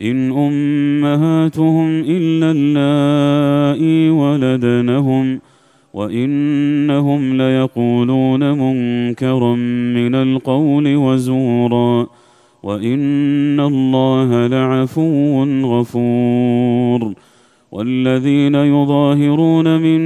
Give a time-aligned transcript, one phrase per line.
[0.00, 5.40] إن أمهاتهم إلا اللائي ولدنهم
[5.94, 9.54] وإنهم ليقولون منكرا
[9.94, 12.06] من القول وزورا
[12.62, 17.14] وإن الله لعفو غفور
[17.72, 20.00] والذين يظاهرون من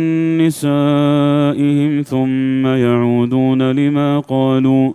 [0.46, 4.92] نسائهم ثم يعودون لما قالوا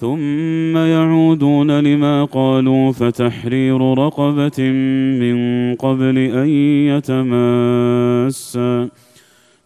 [0.00, 4.70] ثم يعودون لما قالوا فتحرير رقبة
[5.20, 5.36] من
[5.74, 6.48] قبل أن
[6.88, 8.88] يتماسا.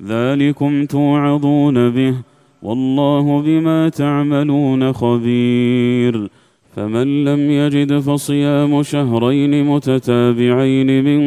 [0.07, 2.15] ذلكم توعظون به
[2.63, 6.29] والله بما تعملون خبير.
[6.77, 11.21] فمن لم يجد فصيام شهرين متتابعين من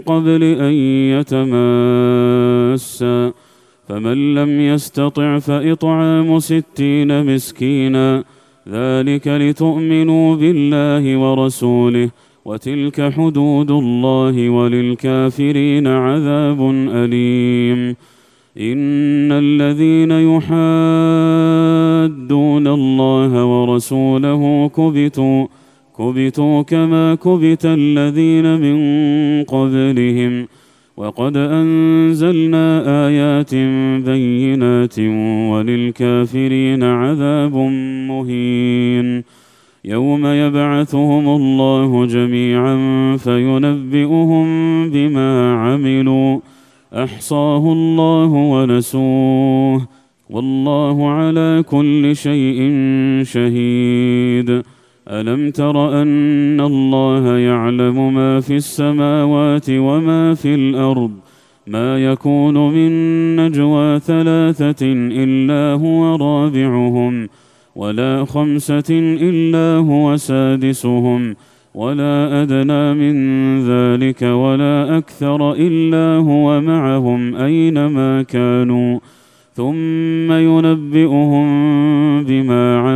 [0.00, 0.72] قبل أن
[1.18, 3.32] يتماسا.
[3.88, 8.24] فمن لم يستطع فإطعام ستين مسكينا.
[8.70, 12.10] ذلك لتؤمنوا بالله ورسوله
[12.44, 17.96] وتلك حدود الله وللكافرين عذاب أليم.
[18.58, 20.48] إن الذين يحادون
[22.66, 25.46] الله ورسوله كبتوا
[25.98, 28.78] كبتوا كما كبت الذين من
[29.44, 30.48] قبلهم.
[30.98, 33.54] وقد أنزلنا آيات
[34.04, 34.98] بينات
[35.50, 37.56] وللكافرين عذاب
[38.08, 39.24] مهين.
[39.84, 42.76] يوم يبعثهم الله جميعا
[43.16, 44.46] فينبئهم
[44.90, 46.38] بما عملوا.
[46.94, 49.88] أحصاه الله ونسوه.
[50.30, 52.72] والله على كل شيء
[53.22, 54.62] شهيد.
[55.10, 61.10] ألم تر أن الله يعلم ما في السماوات وما في الأرض؟
[61.66, 62.90] ما يكون من
[63.36, 67.28] نجوى ثلاثة إلا هو رابعهم
[67.76, 71.34] ولا خمسة إلا هو سادسهم
[71.74, 73.16] ولا أدنى من
[73.60, 78.98] ذلك ولا أكثر إلا هو معهم أينما كانوا.
[79.58, 81.48] ثم ينبئهم
[82.24, 82.67] بما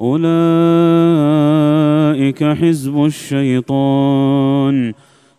[0.00, 0.24] أولئك
[2.44, 4.92] حزب الشيطان.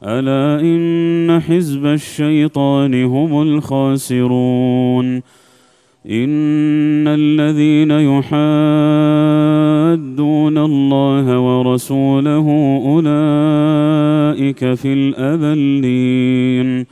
[0.04, 5.22] ألا إن حزب الشيطان هم الخاسرون.
[6.10, 8.26] إن الذين يحادون
[10.58, 12.48] الله ورسوله
[12.86, 16.86] أولئك في الأذلين.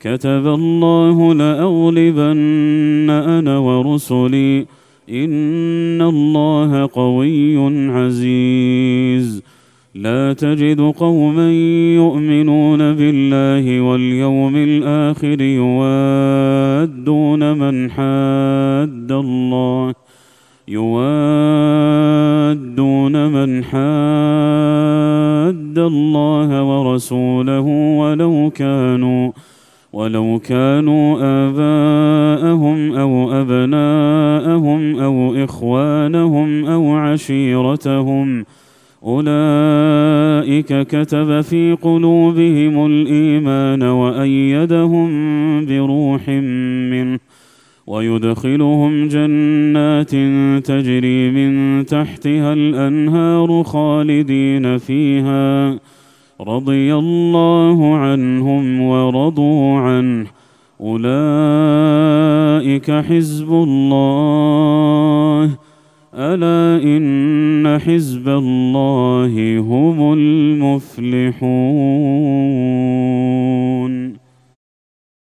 [0.00, 4.66] كتب الله لأغلبن أنا ورسلي
[5.10, 7.56] ان الله قوي
[7.90, 9.42] عزيز.
[9.94, 11.52] لا تجد قوما
[11.94, 16.82] يؤمنون بالله واليوم الآخر يوادون
[17.52, 19.94] من حاد الله.
[20.68, 21.54] يوادون
[23.26, 23.84] من حاد
[25.78, 27.60] الله ورسوله
[27.98, 29.32] ولو كانوا
[29.94, 38.44] ولو كانوا آباءهم أو أبناءهم أو إخوانهم أو عشيرتهم
[39.04, 45.08] أولئك كتب في قلوبهم الإيمان وأيدهم
[45.66, 46.28] بروح
[46.90, 47.18] منه
[47.86, 50.10] ويدخلهم جنات
[50.66, 55.78] تجري من تحتها الأنهار خالدين فيها.
[56.40, 60.26] رضي الله عنهم ورضوا عنه.
[60.80, 61.10] أولئك
[62.90, 65.50] حزب الله.
[66.14, 71.44] ألا إن حزب الله هم المفلحون.